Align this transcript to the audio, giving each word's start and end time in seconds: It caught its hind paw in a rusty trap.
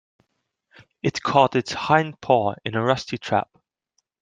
It 1.03 1.21
caught 1.21 1.55
its 1.55 1.73
hind 1.73 2.19
paw 2.21 2.55
in 2.65 2.73
a 2.73 2.81
rusty 2.81 3.19
trap. 3.19 3.51